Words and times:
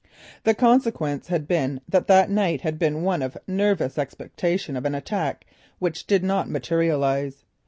The 0.45 0.55
consequence 0.55 1.27
had 1.27 1.47
been 1.47 1.79
that 1.87 2.07
that 2.07 2.31
night 2.31 2.61
had 2.61 2.79
been 2.79 3.03
one 3.03 3.21
of 3.21 3.37
nervous 3.45 3.99
expectation 3.99 4.75
of 4.75 4.83
an 4.85 4.95
attack 4.95 5.45
which 5.77 6.07
did 6.07 6.23
not 6.23 6.49
materialise. 6.49 7.43